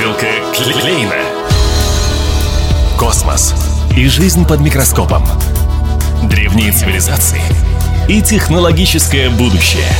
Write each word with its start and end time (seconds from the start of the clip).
Бутылка 0.00 0.28
Клейна. 0.54 1.14
Космос 2.98 3.54
и 3.94 4.08
жизнь 4.08 4.46
под 4.46 4.60
микроскопом. 4.60 5.22
Древние 6.22 6.72
цивилизации 6.72 7.42
и 8.08 8.22
технологическое 8.22 9.28
будущее. 9.28 9.92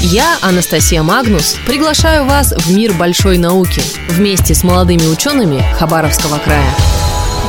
Я, 0.00 0.38
Анастасия 0.40 1.02
Магнус, 1.02 1.56
приглашаю 1.66 2.24
вас 2.24 2.54
в 2.56 2.74
мир 2.74 2.94
большой 2.94 3.36
науки 3.36 3.82
вместе 4.08 4.54
с 4.54 4.64
молодыми 4.64 5.04
учеными 5.04 5.62
Хабаровского 5.78 6.38
края. 6.38 6.70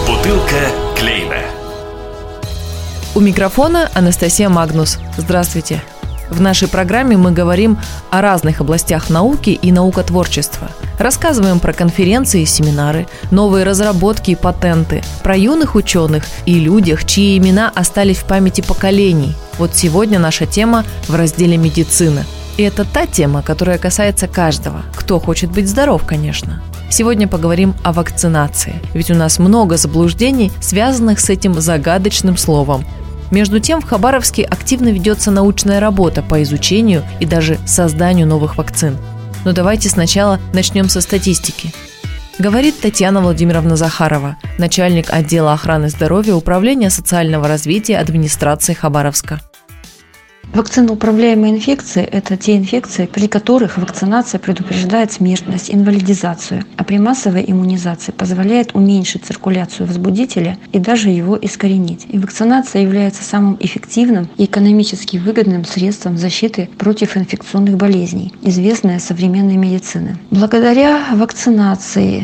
Бутылка 0.05 0.69
Клейна. 0.97 1.43
У 3.15 3.21
микрофона 3.21 3.89
Анастасия 3.93 4.49
Магнус. 4.49 4.99
Здравствуйте. 5.15 5.81
В 6.29 6.41
нашей 6.41 6.67
программе 6.67 7.17
мы 7.17 7.31
говорим 7.31 7.77
о 8.11 8.21
разных 8.21 8.61
областях 8.61 9.09
науки 9.09 9.49
и 9.49 9.71
наукотворчества. 9.71 10.69
Рассказываем 10.99 11.59
про 11.59 11.73
конференции 11.73 12.41
и 12.41 12.45
семинары, 12.45 13.07
новые 13.31 13.65
разработки 13.65 14.31
и 14.31 14.35
патенты, 14.35 15.01
про 15.23 15.35
юных 15.35 15.75
ученых 15.75 16.25
и 16.45 16.59
людях, 16.59 17.05
чьи 17.05 17.37
имена 17.37 17.71
остались 17.73 18.17
в 18.17 18.25
памяти 18.25 18.61
поколений. 18.61 19.35
Вот 19.57 19.75
сегодня 19.75 20.19
наша 20.19 20.45
тема 20.45 20.85
в 21.07 21.15
разделе 21.15 21.57
«Медицина». 21.57 22.25
И 22.57 22.63
это 22.63 22.83
та 22.83 23.05
тема, 23.05 23.41
которая 23.41 23.77
касается 23.77 24.27
каждого, 24.27 24.81
кто 24.93 25.19
хочет 25.19 25.49
быть 25.49 25.69
здоров, 25.69 26.03
конечно. 26.05 26.61
Сегодня 26.91 27.27
поговорим 27.27 27.73
о 27.83 27.93
вакцинации, 27.93 28.81
ведь 28.93 29.09
у 29.11 29.15
нас 29.15 29.39
много 29.39 29.77
заблуждений, 29.77 30.51
связанных 30.59 31.19
с 31.19 31.29
этим 31.29 31.59
загадочным 31.59 32.35
словом. 32.35 32.83
Между 33.31 33.59
тем 33.59 33.81
в 33.81 33.85
Хабаровске 33.85 34.43
активно 34.43 34.89
ведется 34.89 35.31
научная 35.31 35.79
работа 35.79 36.23
по 36.23 36.41
изучению 36.43 37.03
и 37.19 37.25
даже 37.25 37.59
созданию 37.65 38.27
новых 38.27 38.57
вакцин. 38.57 38.97
Но 39.45 39.53
давайте 39.53 39.89
сначала 39.89 40.39
начнем 40.53 40.89
со 40.89 41.01
статистики. 41.01 41.71
Говорит 42.39 42.79
Татьяна 42.79 43.21
Владимировна 43.21 43.75
Захарова, 43.75 44.37
начальник 44.57 45.11
отдела 45.11 45.53
охраны 45.53 45.89
здоровья 45.89 46.35
Управления 46.35 46.89
социального 46.89 47.47
развития 47.47 47.97
администрации 47.97 48.73
Хабаровска. 48.73 49.41
Вакциноуправляемые 50.53 51.53
инфекции– 51.53 52.01
это 52.11 52.35
те 52.35 52.57
инфекции, 52.57 53.05
при 53.05 53.27
которых 53.27 53.77
вакцинация 53.77 54.39
предупреждает 54.39 55.11
смертность, 55.11 55.69
инвалидизацию, 55.71 56.63
а 56.75 56.83
при 56.83 56.97
массовой 56.97 57.45
иммунизации 57.47 58.11
позволяет 58.11 58.73
уменьшить 58.73 59.25
циркуляцию 59.25 59.85
возбудителя 59.85 60.57
и 60.73 60.79
даже 60.79 61.09
его 61.09 61.37
искоренить. 61.39 62.07
И 62.09 62.17
вакцинация 62.17 62.81
является 62.81 63.23
самым 63.23 63.57
эффективным 63.59 64.27
и 64.37 64.45
экономически 64.45 65.17
выгодным 65.17 65.65
средством 65.65 66.17
защиты 66.17 66.67
против 66.77 67.15
инфекционных 67.15 67.77
болезней, 67.77 68.33
известное 68.41 68.97
современной 68.99 69.55
медицины. 69.55 70.17
Благодаря 70.31 71.05
вакцинации 71.13 72.23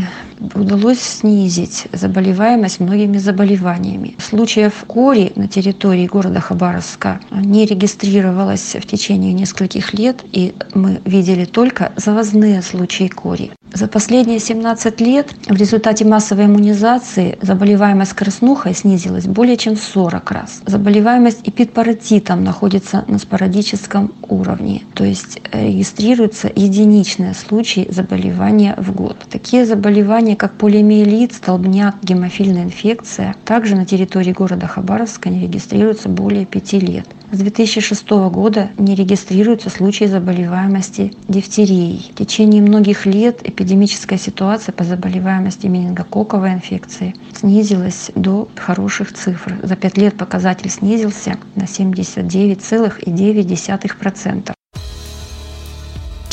удалось 0.54 1.00
снизить 1.00 1.88
заболеваемость 1.92 2.80
многими 2.80 3.18
заболеваниями. 3.18 4.16
Случаев 4.20 4.84
кори 4.88 5.32
на 5.36 5.48
территории 5.48 6.08
города 6.08 6.40
Хабаровска 6.40 7.20
не 7.32 7.66
регистрировалось 7.66 8.76
в 8.76 8.86
течение 8.86 9.34
нескольких 9.34 9.94
лет, 9.94 10.24
и 10.32 10.54
мы 10.74 11.02
видели 11.06 11.46
только 11.46 11.92
завозные 11.96 12.62
случаи 12.62 13.08
кори. 13.08 13.52
За 13.76 13.88
последние 13.88 14.40
17 14.40 15.02
лет 15.02 15.34
в 15.50 15.56
результате 15.58 16.06
массовой 16.06 16.46
иммунизации 16.46 17.38
заболеваемость 17.42 18.14
краснухой 18.14 18.74
снизилась 18.74 19.26
более 19.26 19.58
чем 19.58 19.76
в 19.76 19.84
40 19.84 20.32
раз. 20.32 20.62
Заболеваемость 20.66 21.42
эпидпаратитом 21.44 22.44
находится 22.46 23.04
на 23.08 23.20
спорадическом 23.20 24.14
уровне, 24.30 24.84
то 24.94 25.04
есть 25.04 25.42
регистрируются 25.52 26.50
единичные 26.56 27.34
случаи 27.34 27.88
заболевания 27.90 28.76
в 28.78 28.94
год. 28.94 29.18
Такие 29.30 29.66
заболевания, 29.66 30.25
как 30.34 30.54
полиомиелит, 30.54 31.34
столбняк, 31.34 31.98
гемофильная 32.02 32.64
инфекция, 32.64 33.36
также 33.46 33.76
на 33.76 33.86
территории 33.86 34.32
города 34.32 34.66
Хабаровска 34.66 35.30
не 35.30 35.42
регистрируются 35.42 36.10
более 36.10 36.48
пяти 36.48 36.80
лет. 36.80 37.06
С 37.32 37.38
2006 37.38 38.10
года 38.32 38.70
не 38.78 38.96
регистрируются 38.96 39.70
случаи 39.70 40.06
заболеваемости 40.06 41.14
дифтерией. 41.28 42.12
В 42.14 42.18
течение 42.18 42.62
многих 42.62 43.06
лет 43.06 43.42
эпидемическая 43.44 44.18
ситуация 44.18 44.74
по 44.74 44.84
заболеваемости 44.84 45.68
менингококковой 45.68 46.54
инфекции 46.54 47.14
снизилась 47.36 48.10
до 48.16 48.48
хороших 48.56 49.14
цифр. 49.14 49.60
За 49.62 49.76
пять 49.76 49.98
лет 49.98 50.18
показатель 50.18 50.70
снизился 50.70 51.38
на 51.56 51.66
79,9%. 51.66 54.55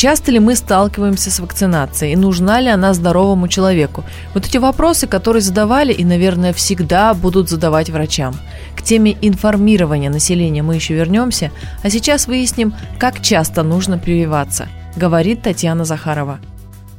Часто 0.02 0.32
ли 0.32 0.40
мы 0.40 0.56
сталкиваемся 0.56 1.30
с 1.30 1.38
вакцинацией 1.38 2.14
и 2.14 2.16
нужна 2.16 2.60
ли 2.60 2.68
она 2.68 2.92
здоровому 2.92 3.46
человеку? 3.46 4.02
Вот 4.34 4.44
эти 4.44 4.56
вопросы, 4.56 5.06
которые 5.06 5.42
задавали 5.42 5.92
и, 5.92 6.04
наверное, 6.04 6.52
всегда 6.52 7.14
будут 7.14 7.48
задавать 7.48 7.88
врачам. 7.88 8.34
К 8.74 8.82
теме 8.82 9.16
информирования 9.22 10.10
населения 10.10 10.64
мы 10.64 10.74
еще 10.74 10.94
вернемся, 10.94 11.52
а 11.84 11.88
сейчас 11.88 12.26
выясним, 12.26 12.74
как 12.98 13.22
часто 13.22 13.62
нужно 13.62 13.96
прививаться, 13.96 14.66
говорит 14.96 15.42
Татьяна 15.42 15.84
Захарова. 15.84 16.40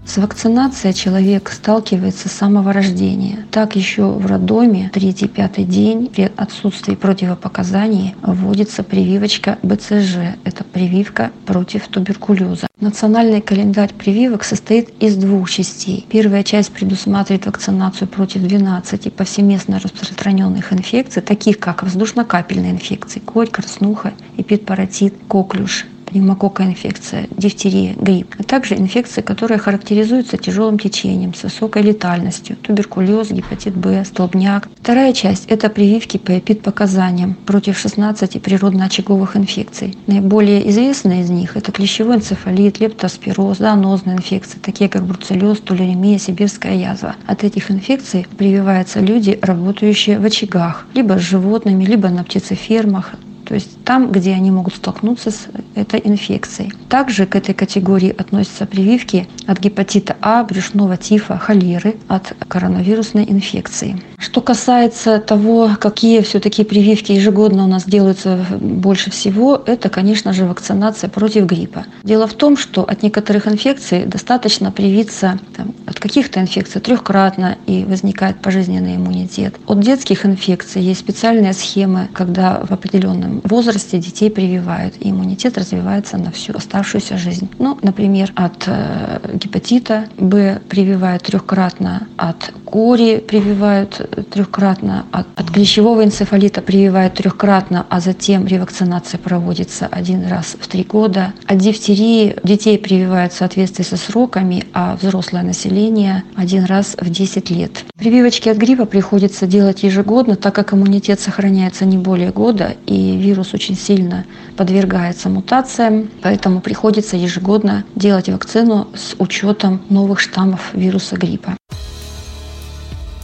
С 0.06 0.18
вакцинацией 0.18 0.94
человек 0.94 1.50
сталкивается 1.50 2.28
с 2.28 2.34
самого 2.34 2.74
рождения. 2.74 3.46
Так 3.52 3.78
еще 3.78 4.04
в 4.04 4.26
роддоме, 4.26 4.92
третий-пятый 4.94 5.64
день, 5.64 6.08
при 6.08 6.30
отсутствии 6.36 6.96
противопоказаний, 6.96 8.14
вводится 8.22 8.84
прививочка 8.84 9.58
БЦЖ. 9.64 10.36
Это 10.44 10.66
прививка 10.66 11.32
против 11.46 11.88
туберкулеза. 11.88 12.68
Национальный 12.82 13.40
календарь 13.40 13.94
прививок 13.94 14.44
состоит 14.44 14.90
из 15.02 15.16
двух 15.16 15.50
частей. 15.50 16.06
Первая 16.10 16.44
часть 16.44 16.72
предусматривает 16.72 17.46
вакцинацию 17.46 18.10
против 18.10 18.42
12 18.42 19.14
повсеместно 19.14 19.80
распространенных 19.80 20.74
инфекций, 20.74 21.22
таких 21.22 21.60
как 21.60 21.82
воздушно-капельные 21.82 22.72
инфекции, 22.72 23.20
корь, 23.20 23.50
краснуха, 23.50 24.12
эпидпаратит, 24.38 25.16
коклюш, 25.30 25.86
пневмококковая 26.14 26.72
инфекция, 26.72 27.28
дифтерия, 27.36 27.96
грипп, 27.96 28.36
а 28.38 28.44
также 28.44 28.76
инфекции, 28.76 29.22
которые 29.22 29.58
характеризуются 29.58 30.38
тяжелым 30.38 30.78
течением 30.78 31.34
с 31.34 31.44
высокой 31.44 31.82
летальностью, 31.82 32.56
туберкулез, 32.56 33.32
гепатит 33.32 33.76
Б, 33.76 34.06
столбняк. 34.06 34.70
Вторая 34.80 35.14
часть– 35.14 35.46
это 35.48 35.70
прививки 35.70 36.18
по 36.18 36.38
эпидпоказаниям 36.38 37.34
против 37.34 37.80
16 37.80 38.42
природно-очаговых 38.42 39.36
инфекций. 39.36 39.98
Наиболее 40.06 40.70
известные 40.70 41.22
из 41.22 41.30
них– 41.32 41.56
это 41.58 41.72
клещевой 41.72 42.18
энцефалит, 42.18 42.80
лептоспироз, 42.80 43.58
зоонозные 43.58 44.18
инфекции, 44.18 44.60
такие 44.60 44.90
как 44.90 45.04
бруцеллез, 45.04 45.60
тулеремия, 45.60 46.20
сибирская 46.20 46.76
язва. 46.76 47.16
От 47.26 47.44
этих 47.44 47.72
инфекций 47.72 48.28
прививаются 48.38 49.00
люди, 49.00 49.40
работающие 49.42 50.20
в 50.20 50.26
очагах, 50.26 50.86
либо 50.94 51.18
с 51.18 51.22
животными, 51.22 51.86
либо 51.86 52.10
на 52.10 52.24
птицефермах, 52.24 53.16
то 53.46 53.56
есть 53.56 53.84
там, 53.84 54.12
где 54.12 54.34
они 54.34 54.52
могут 54.52 54.76
столкнуться 54.76 55.32
с 55.32 55.48
этой 55.76 56.02
инфекцией. 56.04 56.72
Также 56.90 57.26
к 57.26 57.36
этой 57.36 57.54
категории 57.54 58.16
относятся 58.18 58.66
прививки 58.66 59.28
от 59.48 59.60
гепатита 59.60 60.16
А, 60.22 60.44
брюшного 60.44 60.98
тифа, 60.98 61.38
холеры, 61.38 61.96
от 62.08 62.34
коронавирусной 62.48 63.26
инфекции. 63.30 64.02
Что 64.24 64.40
касается 64.40 65.20
того, 65.20 65.72
какие 65.78 66.22
все-таки 66.22 66.64
прививки 66.64 67.12
ежегодно 67.12 67.66
у 67.66 67.68
нас 67.68 67.84
делаются 67.84 68.40
больше 68.58 69.12
всего, 69.12 69.62
это, 69.66 69.90
конечно 69.90 70.32
же, 70.32 70.46
вакцинация 70.46 71.10
против 71.10 71.46
гриппа. 71.46 71.86
Дело 72.04 72.26
в 72.26 72.34
том, 72.34 72.56
что 72.56 72.84
от 72.84 73.04
некоторых 73.04 73.50
инфекций 73.50 74.06
достаточно 74.06 74.72
привиться 74.72 75.40
там, 75.58 75.74
от 75.86 76.00
каких-то 76.00 76.40
инфекций 76.40 76.80
трехкратно 76.80 77.58
и 77.68 77.84
возникает 77.84 78.42
пожизненный 78.42 78.96
иммунитет. 78.96 79.56
От 79.68 79.82
детских 79.82 80.26
инфекций 80.26 80.82
есть 80.82 81.02
специальные 81.02 81.52
схемы, 81.52 82.08
когда 82.14 82.62
в 82.66 82.72
определенном 82.72 83.42
возрасте 83.44 84.00
детей 84.00 84.32
прививают, 84.32 84.94
и 85.02 85.10
иммунитет 85.10 85.58
развивается 85.58 86.18
на 86.18 86.32
всю 86.32 86.56
оставшуюся 86.56 87.18
жизнь. 87.18 87.50
Ну, 87.60 87.78
например, 87.82 88.32
от 88.36 88.64
э, 88.68 89.20
гепатита 89.34 90.06
Б 90.18 90.62
прививают 90.70 91.24
трехкратно, 91.24 92.08
от 92.16 92.54
кори 92.64 93.18
прививают 93.20 94.13
трехкратно, 94.16 95.06
от, 95.12 95.28
от 95.36 95.52
клещевого 95.52 96.04
энцефалита 96.04 96.62
прививают 96.62 97.16
трехкратно, 97.16 97.86
а 97.90 98.00
затем 98.00 98.48
ревакцинация 98.48 99.18
проводится 99.18 99.88
один 99.88 100.28
раз 100.28 100.56
в 100.60 100.68
три 100.68 100.84
года. 100.84 101.34
От 101.46 101.58
дифтерии 101.58 102.36
детей 102.44 102.78
прививают 102.78 103.34
в 103.34 103.38
соответствии 103.38 103.84
со 103.84 103.98
сроками, 103.98 104.66
а 104.74 104.96
взрослое 104.96 105.44
население 105.44 106.24
один 106.36 106.66
раз 106.66 106.96
в 107.00 107.10
10 107.10 107.50
лет. 107.50 107.86
Прививочки 107.98 108.50
от 108.50 108.58
гриппа 108.58 108.86
приходится 108.86 109.48
делать 109.48 109.84
ежегодно, 109.84 110.36
так 110.36 110.56
как 110.56 110.74
иммунитет 110.74 111.20
сохраняется 111.20 111.86
не 111.86 111.98
более 111.98 112.32
года, 112.32 112.76
и 112.86 113.18
вирус 113.18 113.54
очень 113.54 113.76
сильно 113.76 114.26
подвергается 114.58 115.30
мутациям, 115.30 116.10
поэтому 116.22 116.62
приходится 116.62 117.18
ежегодно 117.18 117.84
делать 117.96 118.30
вакцину 118.30 118.88
с 118.96 119.16
учетом 119.20 119.82
новых 119.90 120.20
штаммов 120.20 120.72
вируса 120.74 121.16
гриппа. 121.16 121.56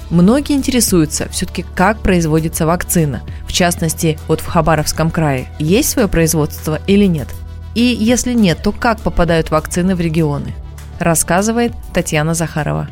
Многие 0.09 0.55
интересуются 0.55 1.29
все-таки, 1.29 1.65
как 1.75 1.99
производится 1.99 2.65
вакцина. 2.65 3.21
В 3.47 3.53
частности, 3.53 4.17
вот 4.27 4.41
в 4.41 4.47
Хабаровском 4.47 5.11
крае. 5.11 5.47
Есть 5.59 5.89
свое 5.89 6.07
производство 6.07 6.79
или 6.87 7.05
нет? 7.05 7.27
И 7.75 7.81
если 7.81 8.33
нет, 8.33 8.63
то 8.63 8.71
как 8.71 9.01
попадают 9.01 9.51
вакцины 9.51 9.95
в 9.95 10.01
регионы? 10.01 10.53
рассказывает 10.99 11.73
Татьяна 11.93 12.33
Захарова. 12.33 12.89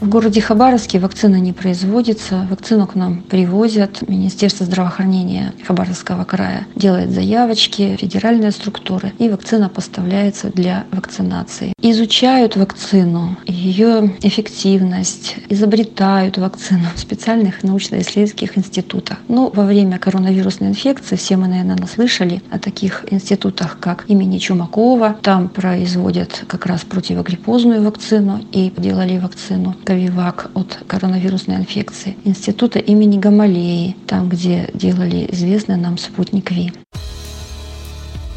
В 0.00 0.08
городе 0.08 0.40
Хабаровске 0.40 1.00
вакцина 1.00 1.36
не 1.40 1.52
производится. 1.52 2.46
Вакцину 2.48 2.86
к 2.86 2.94
нам 2.94 3.20
привозят. 3.22 4.08
Министерство 4.08 4.64
здравоохранения 4.64 5.54
Хабаровского 5.66 6.22
края 6.22 6.68
делает 6.76 7.10
заявочки, 7.10 7.96
федеральные 7.96 8.52
структуры, 8.52 9.12
и 9.18 9.28
вакцина 9.28 9.68
поставляется 9.68 10.50
для 10.50 10.84
вакцинации. 10.92 11.72
Изучают 11.82 12.54
вакцину, 12.54 13.36
ее 13.44 14.14
эффективность, 14.22 15.34
изобретают 15.48 16.38
вакцину 16.38 16.86
в 16.94 17.00
специальных 17.00 17.64
научно-исследовательских 17.64 18.56
институтах. 18.56 19.18
Ну, 19.26 19.50
во 19.52 19.64
время 19.64 19.98
коронавирусной 19.98 20.68
инфекции 20.68 21.16
все 21.16 21.36
мы, 21.36 21.48
наверное, 21.48 21.76
наслышали 21.76 22.40
о 22.50 22.60
таких 22.60 23.04
институтах, 23.10 23.78
как 23.80 24.04
имени 24.06 24.38
Чумакова. 24.38 25.16
Там 25.22 25.48
производят 25.48 26.44
как 26.46 26.66
раз 26.66 26.82
противогриппозную 26.82 27.82
вакцину 27.82 28.40
и 28.52 28.72
делали 28.76 29.18
вакцину 29.18 29.74
Ковивак 29.88 30.50
от 30.52 30.80
коронавирусной 30.86 31.56
инфекции, 31.56 32.18
института 32.24 32.78
имени 32.78 33.18
Гамалеи, 33.18 33.96
там, 34.06 34.28
где 34.28 34.68
делали 34.74 35.26
известный 35.32 35.76
нам 35.76 35.96
спутник 35.96 36.50
ВИ. 36.50 36.74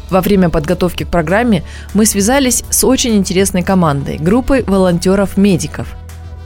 Во 0.08 0.22
время 0.22 0.48
подготовки 0.48 1.04
к 1.04 1.08
программе 1.08 1.62
мы 1.92 2.06
связались 2.06 2.64
с 2.70 2.84
очень 2.84 3.16
интересной 3.16 3.62
командой, 3.62 4.16
группой 4.16 4.62
волонтеров-медиков. 4.62 5.94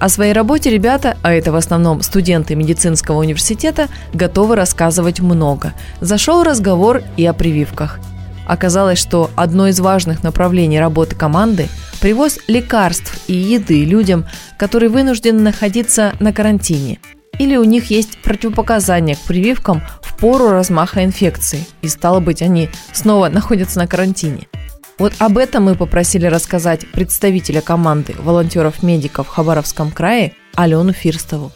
О 0.01 0.09
своей 0.09 0.33
работе 0.33 0.71
ребята, 0.71 1.17
а 1.23 1.33
это 1.33 1.53
в 1.53 1.55
основном 1.55 2.03
студенты 2.03 2.57
медицинского 2.57 3.21
университета, 3.21 3.87
готовы 4.13 4.57
рассказывать 4.57 5.21
много. 5.21 5.73
Зашел 6.01 6.43
разговор 6.43 7.03
и 7.17 7.25
о 7.25 7.33
прививках. 7.33 8.01
Оказалось, 8.45 8.99
что 8.99 9.31
одно 9.37 9.69
из 9.69 9.79
важных 9.79 10.25
направлений 10.25 10.81
работы 10.81 11.15
команды– 11.15 11.69
привоз 12.07 12.39
лекарств 12.47 13.19
и 13.27 13.33
еды 13.33 13.85
людям, 13.85 14.27
которые 14.59 14.91
вынуждены 14.91 15.41
находиться 15.41 16.13
на 16.21 16.33
карантине, 16.33 17.01
или 17.41 17.57
у 17.57 17.65
них 17.65 17.91
есть 17.91 18.23
противопоказания 18.23 19.17
к 19.17 19.23
прививкам 19.23 19.83
в 20.03 20.17
пору 20.17 20.51
размаха 20.51 21.03
инфекции, 21.03 21.67
и 21.83 21.89
стало 21.89 22.21
быть, 22.21 22.43
они 22.43 22.69
снова 22.93 23.29
находятся 23.29 23.81
на 23.81 23.89
карантине. 23.89 24.47
Вот 25.01 25.15
об 25.19 25.37
этом 25.37 25.65
мы 25.65 25.75
попросили 25.75 26.27
рассказать 26.27 26.89
представителя 26.93 27.61
команды 27.61 28.15
волонтеров-медиков 28.17 29.27
в 29.27 29.31
Хабаровском 29.31 29.91
крае 29.91 30.33
Алену 30.55 30.93
Фирстову 30.93 31.51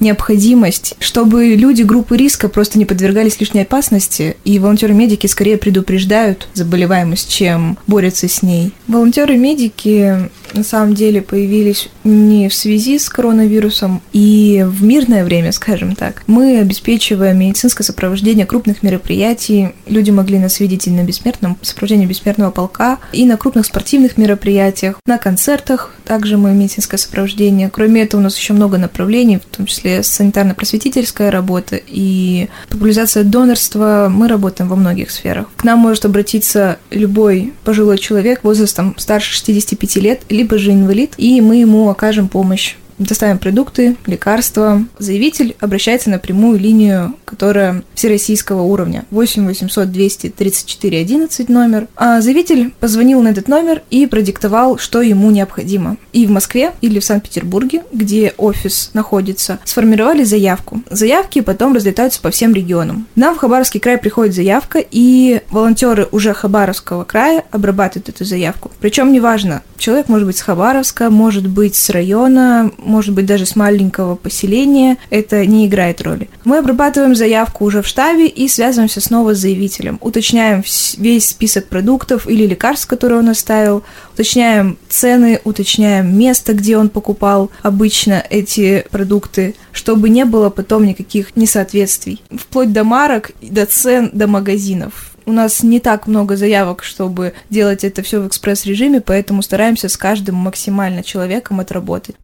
необходимость, 0.00 0.94
чтобы 0.98 1.54
люди 1.54 1.82
группы 1.82 2.16
риска 2.16 2.48
просто 2.48 2.78
не 2.78 2.84
подвергались 2.84 3.40
лишней 3.40 3.62
опасности, 3.62 4.36
и 4.44 4.58
волонтеры-медики 4.58 5.26
скорее 5.26 5.56
предупреждают 5.56 6.48
заболеваемость, 6.54 7.30
чем 7.30 7.78
борются 7.86 8.28
с 8.28 8.42
ней. 8.42 8.72
Волонтеры-медики 8.88 10.30
на 10.54 10.64
самом 10.64 10.94
деле 10.94 11.22
появились 11.22 11.88
не 12.04 12.48
в 12.48 12.54
связи 12.54 12.98
с 12.98 13.08
коронавирусом 13.08 14.02
и 14.12 14.64
в 14.66 14.82
мирное 14.82 15.24
время, 15.24 15.52
скажем 15.52 15.94
так. 15.94 16.22
Мы 16.26 16.58
обеспечиваем 16.58 17.38
медицинское 17.38 17.84
сопровождение 17.84 18.46
крупных 18.46 18.82
мероприятий. 18.82 19.70
Люди 19.86 20.10
могли 20.10 20.38
нас 20.38 20.60
видеть 20.60 20.86
и 20.86 20.90
на 20.90 21.04
бессмертном 21.04 21.58
сопровождении 21.62 22.06
бессмертного 22.06 22.50
полка, 22.50 22.98
и 23.12 23.24
на 23.24 23.36
крупных 23.36 23.66
спортивных 23.66 24.16
мероприятиях, 24.16 24.96
на 25.06 25.18
концертах 25.18 25.94
также 26.04 26.36
мы 26.36 26.52
медицинское 26.52 26.98
сопровождение. 26.98 27.70
Кроме 27.70 28.02
этого, 28.02 28.20
у 28.20 28.24
нас 28.24 28.36
еще 28.36 28.52
много 28.52 28.78
направлений, 28.78 29.38
в 29.38 29.56
том 29.56 29.66
числе 29.66 30.00
санитарно-просветительская 30.00 31.30
работа 31.30 31.80
и 31.86 32.48
популяризация 32.68 33.24
донорства. 33.24 34.08
Мы 34.10 34.28
работаем 34.28 34.68
во 34.68 34.76
многих 34.76 35.10
сферах. 35.10 35.46
К 35.56 35.64
нам 35.64 35.78
может 35.78 36.04
обратиться 36.04 36.78
любой 36.90 37.52
пожилой 37.64 37.98
человек 37.98 38.42
возрастом 38.42 38.94
старше 38.98 39.32
65 39.32 39.96
лет, 39.96 40.22
либо 40.40 40.56
же 40.56 40.72
инвалид, 40.72 41.12
и 41.18 41.38
мы 41.42 41.56
ему 41.56 41.90
окажем 41.90 42.26
помощь 42.26 42.76
доставим 43.06 43.38
продукты, 43.38 43.96
лекарства. 44.06 44.84
Заявитель 44.98 45.56
обращается 45.60 46.10
на 46.10 46.18
прямую 46.18 46.58
линию, 46.58 47.14
которая 47.24 47.82
всероссийского 47.94 48.62
уровня. 48.62 49.04
8 49.10 49.46
800 49.46 49.90
200 49.90 50.30
34 50.30 50.98
11 51.00 51.48
номер. 51.48 51.88
А 51.96 52.20
заявитель 52.20 52.72
позвонил 52.78 53.22
на 53.22 53.28
этот 53.28 53.48
номер 53.48 53.82
и 53.90 54.06
продиктовал, 54.06 54.78
что 54.78 55.02
ему 55.02 55.30
необходимо. 55.30 55.96
И 56.12 56.26
в 56.26 56.30
Москве 56.30 56.72
или 56.80 56.98
в 56.98 57.04
Санкт-Петербурге, 57.04 57.82
где 57.92 58.34
офис 58.36 58.90
находится, 58.94 59.58
сформировали 59.64 60.24
заявку. 60.24 60.82
Заявки 60.90 61.40
потом 61.40 61.74
разлетаются 61.74 62.20
по 62.20 62.30
всем 62.30 62.54
регионам. 62.54 63.06
Нам 63.16 63.34
в 63.34 63.38
Хабаровский 63.38 63.80
край 63.80 63.98
приходит 63.98 64.34
заявка, 64.34 64.78
и 64.78 65.40
волонтеры 65.50 66.08
уже 66.12 66.34
Хабаровского 66.34 67.04
края 67.04 67.44
обрабатывают 67.50 68.08
эту 68.08 68.24
заявку. 68.24 68.70
Причем 68.80 69.12
неважно, 69.12 69.62
человек 69.78 70.08
может 70.08 70.26
быть 70.26 70.36
с 70.36 70.42
Хабаровска, 70.42 71.10
может 71.10 71.48
быть 71.48 71.74
с 71.74 71.90
района, 71.90 72.70
может 72.90 73.14
быть 73.14 73.26
даже 73.26 73.46
с 73.46 73.56
маленького 73.56 74.16
поселения, 74.16 74.98
это 75.08 75.46
не 75.46 75.66
играет 75.66 76.02
роли. 76.02 76.28
Мы 76.44 76.58
обрабатываем 76.58 77.14
заявку 77.14 77.64
уже 77.64 77.82
в 77.82 77.86
штабе 77.86 78.26
и 78.26 78.48
связываемся 78.48 79.00
снова 79.00 79.34
с 79.34 79.38
заявителем. 79.38 79.98
Уточняем 80.00 80.62
весь 80.98 81.28
список 81.28 81.68
продуктов 81.68 82.26
или 82.28 82.46
лекарств, 82.46 82.86
которые 82.86 83.20
он 83.20 83.28
оставил, 83.28 83.82
уточняем 84.12 84.76
цены, 84.88 85.40
уточняем 85.44 86.18
место, 86.18 86.52
где 86.52 86.76
он 86.76 86.88
покупал 86.88 87.50
обычно 87.62 88.22
эти 88.28 88.84
продукты, 88.90 89.54
чтобы 89.72 90.10
не 90.10 90.24
было 90.24 90.50
потом 90.50 90.84
никаких 90.84 91.36
несоответствий. 91.36 92.22
Вплоть 92.30 92.72
до 92.72 92.84
марок, 92.84 93.30
до 93.40 93.66
цен, 93.66 94.10
до 94.12 94.26
магазинов. 94.26 95.12
У 95.26 95.32
нас 95.32 95.62
не 95.62 95.78
так 95.78 96.06
много 96.06 96.36
заявок, 96.36 96.82
чтобы 96.82 97.34
делать 97.50 97.84
это 97.84 98.02
все 98.02 98.20
в 98.20 98.26
экспресс-режиме, 98.26 99.00
поэтому 99.00 99.42
стараемся 99.42 99.88
с 99.88 99.96
каждым 99.96 100.34
максимально 100.34 101.02
человеком 101.02 101.60
отработать. 101.60 102.16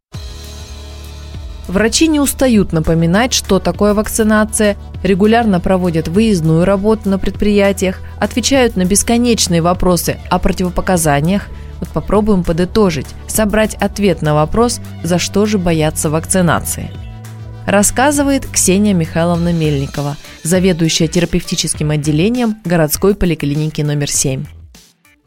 Врачи 1.68 2.06
не 2.06 2.20
устают 2.20 2.72
напоминать, 2.72 3.32
что 3.32 3.58
такое 3.58 3.92
вакцинация, 3.92 4.76
регулярно 5.02 5.58
проводят 5.58 6.06
выездную 6.06 6.64
работу 6.64 7.08
на 7.08 7.18
предприятиях, 7.18 8.00
отвечают 8.18 8.76
на 8.76 8.84
бесконечные 8.84 9.62
вопросы 9.62 10.18
о 10.30 10.38
противопоказаниях. 10.38 11.48
Вот 11.80 11.88
попробуем 11.90 12.44
подытожить, 12.44 13.08
собрать 13.26 13.74
ответ 13.74 14.22
на 14.22 14.34
вопрос, 14.34 14.80
за 15.02 15.18
что 15.18 15.44
же 15.44 15.58
боятся 15.58 16.08
вакцинации. 16.08 16.90
Рассказывает 17.66 18.46
Ксения 18.46 18.94
Михайловна 18.94 19.52
Мельникова, 19.52 20.16
заведующая 20.44 21.08
терапевтическим 21.08 21.90
отделением 21.90 22.56
городской 22.64 23.16
поликлиники 23.16 23.82
номер 23.82 24.08
7. 24.08 24.44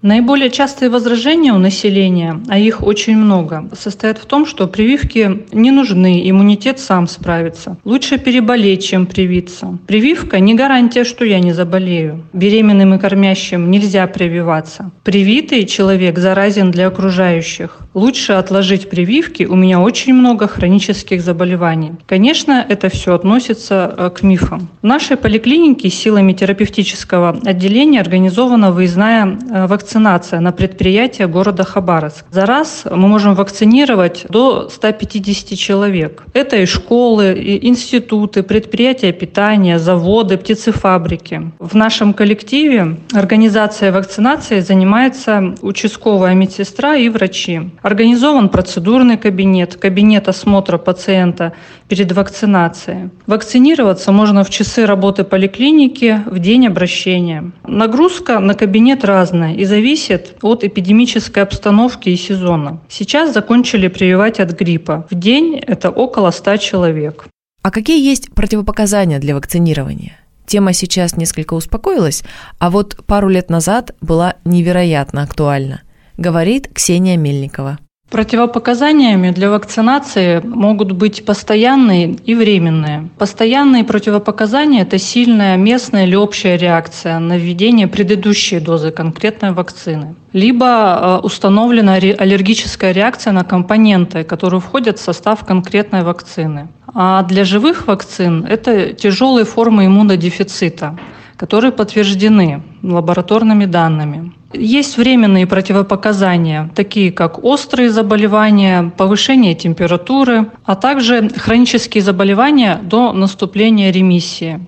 Наиболее 0.02 0.50
частые 0.50 0.90
возражения 0.90 1.52
у 1.52 1.58
населения, 1.58 2.42
а 2.48 2.58
их 2.58 2.82
очень 2.82 3.18
много, 3.18 3.70
состоят 3.78 4.18
в 4.18 4.26
том, 4.26 4.46
что 4.46 4.66
прививки 4.66 5.42
не 5.52 5.72
нужны, 5.72 6.30
иммунитет 6.30 6.80
сам 6.80 7.06
справится. 7.06 7.78
Лучше 7.84 8.18
переболеть, 8.18 8.86
чем 8.86 9.06
привиться. 9.06 9.78
Прививка 9.88 10.40
не 10.40 10.56
гарантия, 10.56 11.04
что 11.04 11.26
я 11.26 11.40
не 11.40 11.52
заболею. 11.52 12.24
Беременным 12.32 12.94
и 12.94 12.98
кормящим 12.98 13.70
нельзя 13.70 14.08
прививаться. 14.08 14.92
Привитый 15.04 15.66
человек 15.66 16.18
заразен 16.18 16.72
для 16.72 16.88
окружающих. 16.88 17.80
Лучше 17.94 18.34
отложить 18.34 18.90
прививки, 18.90 19.44
у 19.44 19.58
меня 19.58 19.82
очень 19.82 20.14
много 20.14 20.48
хронических 20.48 21.22
заболеваний. 21.22 21.92
Конечно, 22.06 22.66
это 22.70 22.88
все 22.88 23.16
относится 23.16 23.94
э, 23.98 24.10
к 24.12 24.24
мифам. 24.24 24.70
В 24.82 24.86
нашей 24.86 25.18
поликлинике 25.18 25.90
силами 25.90 26.32
терапевтического 26.32 27.38
отделения 27.44 28.00
организована 28.00 28.72
выездная 28.72 29.26
э, 29.26 29.68
вакцинация 29.68 29.89
вакцинация 29.90 30.40
на 30.40 30.52
предприятия 30.52 31.28
города 31.28 31.64
Хабаровск. 31.64 32.26
За 32.32 32.46
раз 32.46 32.86
мы 32.92 33.08
можем 33.08 33.34
вакцинировать 33.34 34.26
до 34.30 34.70
150 34.70 35.58
человек. 35.58 36.24
Это 36.34 36.58
и 36.58 36.66
школы, 36.66 37.34
и 37.34 37.68
институты, 37.68 38.44
предприятия 38.44 39.12
питания, 39.12 39.80
заводы, 39.80 40.38
птицефабрики. 40.38 41.52
В 41.58 41.76
нашем 41.76 42.14
коллективе 42.14 42.98
организация 43.14 43.92
вакцинации 43.92 44.60
занимается 44.60 45.56
участковая 45.62 46.36
медсестра 46.36 46.96
и 46.96 47.10
врачи. 47.10 47.62
Организован 47.82 48.50
процедурный 48.50 49.18
кабинет, 49.18 49.76
кабинет 49.76 50.28
осмотра 50.28 50.78
пациента 50.78 51.54
перед 51.88 52.12
вакцинацией. 52.12 53.10
Вакцинироваться 53.26 54.12
можно 54.12 54.44
в 54.44 54.50
часы 54.50 54.86
работы 54.86 55.24
поликлиники 55.24 56.22
в 56.28 56.38
день 56.38 56.68
обращения. 56.68 57.52
Нагрузка 57.68 58.40
на 58.40 58.54
кабинет 58.54 59.04
разная 59.04 59.56
и 59.56 59.66
зависит 59.80 60.36
от 60.42 60.66
эпидемической 60.66 61.40
обстановки 61.40 62.10
и 62.10 62.18
сезона. 62.18 62.82
Сейчас 62.90 63.34
закончили 63.34 63.88
прививать 63.88 64.42
от 64.42 64.52
гриппа. 64.52 65.08
В 65.10 65.16
день 65.16 65.56
это 65.56 65.90
около 65.90 66.32
100 66.32 66.58
человек. 66.58 67.28
А 67.62 67.72
какие 67.72 68.04
есть 68.04 68.30
противопоказания 68.34 69.20
для 69.20 69.36
вакцинирования? 69.36 70.18
Тема 70.46 70.74
сейчас 70.74 71.16
несколько 71.16 71.54
успокоилась, 71.54 72.24
а 72.58 72.70
вот 72.70 72.98
пару 73.06 73.30
лет 73.30 73.50
назад 73.50 73.96
была 74.02 74.34
невероятно 74.44 75.24
актуальна, 75.24 75.82
говорит 76.18 76.68
Ксения 76.74 77.16
Мельникова. 77.16 77.80
Противопоказаниями 78.10 79.30
для 79.30 79.52
вакцинации 79.52 80.42
могут 80.44 80.94
быть 80.94 81.26
постоянные 81.26 82.16
и 82.26 82.34
временные. 82.34 83.10
Постоянные 83.20 83.84
противопоказания– 83.84 84.82
это 84.84 84.98
сильная 84.98 85.58
местная 85.58 86.06
или 86.06 86.16
общая 86.16 86.58
реакция 86.58 87.20
на 87.20 87.38
введение 87.38 87.88
предыдущей 87.88 88.60
дозы 88.60 88.92
конкретной 88.92 89.52
вакцины. 89.52 90.16
Либо 90.34 90.66
э, 90.66 91.26
установлена 91.26 91.94
аллергическая 91.94 92.94
реакция 92.94 93.32
на 93.32 93.44
компоненты, 93.44 94.24
которые 94.24 94.60
входят 94.60 94.98
в 94.98 95.04
состав 95.04 95.46
конкретной 95.46 96.04
вакцины. 96.04 96.70
А 96.94 97.22
для 97.22 97.44
живых 97.46 97.86
вакцин 97.86 98.44
это 98.44 98.94
тяжелые 98.94 99.46
формы 99.46 99.86
иммунодефицита 99.86 100.98
которые 101.40 101.72
подтверждены 101.72 102.62
лабораторными 102.84 103.64
данными. 103.64 104.34
Есть 104.52 104.98
временные 104.98 105.46
противопоказания, 105.46 106.72
такие 106.76 107.12
как 107.12 107.44
острые 107.44 107.92
заболевания, 107.92 108.92
повышение 108.98 109.54
температуры, 109.54 110.48
а 110.66 110.76
также 110.76 111.30
хронические 111.30 112.04
заболевания 112.04 112.80
до 112.82 113.14
наступления 113.14 113.92
ремиссии. 113.92 114.60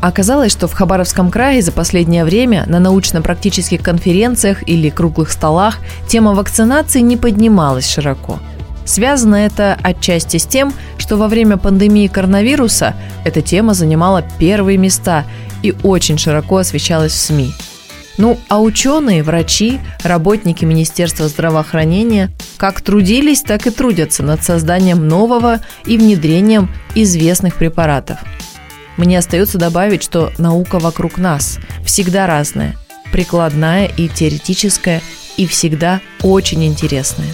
Оказалось, 0.00 0.52
что 0.52 0.68
в 0.68 0.74
Хабаровском 0.74 1.30
крае 1.30 1.62
за 1.62 1.72
последнее 1.72 2.24
время 2.24 2.64
на 2.66 2.78
научно-практических 2.78 3.82
конференциях 3.82 4.68
или 4.68 4.90
круглых 4.90 5.30
столах 5.30 5.78
тема 6.06 6.34
вакцинации 6.34 7.00
не 7.00 7.16
поднималась 7.16 7.90
широко. 7.90 8.38
Связано 8.84 9.36
это 9.36 9.76
отчасти 9.82 10.36
с 10.36 10.46
тем, 10.46 10.72
что 10.98 11.16
во 11.16 11.28
время 11.28 11.56
пандемии 11.56 12.06
коронавируса 12.06 12.94
эта 13.24 13.42
тема 13.42 13.74
занимала 13.74 14.22
первые 14.38 14.78
места 14.78 15.24
и 15.62 15.74
очень 15.82 16.18
широко 16.18 16.58
освещалась 16.58 17.12
в 17.12 17.16
СМИ. 17.16 17.52
Ну, 18.18 18.38
а 18.48 18.60
ученые, 18.60 19.22
врачи, 19.22 19.78
работники 20.02 20.64
Министерства 20.64 21.28
здравоохранения 21.28 22.30
как 22.56 22.80
трудились, 22.80 23.42
так 23.42 23.68
и 23.68 23.70
трудятся 23.70 24.24
над 24.24 24.42
созданием 24.42 25.06
нового 25.06 25.60
и 25.86 25.96
внедрением 25.96 26.68
известных 26.96 27.54
препаратов. 27.54 28.18
Мне 28.96 29.18
остается 29.18 29.58
добавить, 29.58 30.02
что 30.02 30.32
наука 30.38 30.80
вокруг 30.80 31.16
нас 31.16 31.60
всегда 31.84 32.26
разная, 32.26 32.74
прикладная 33.12 33.86
и 33.86 34.08
теоретическая, 34.08 35.00
и 35.36 35.46
всегда 35.46 36.00
очень 36.22 36.64
интересная. 36.64 37.32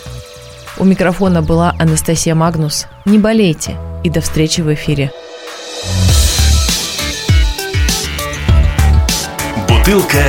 У 0.76 0.84
микрофона 0.84 1.40
была 1.40 1.74
Анастасия 1.78 2.34
Магнус. 2.34 2.86
Не 3.06 3.18
болейте 3.18 3.76
и 4.02 4.10
до 4.10 4.20
встречи 4.20 4.60
в 4.60 4.72
эфире. 4.74 5.10
Бутылка 9.84 10.26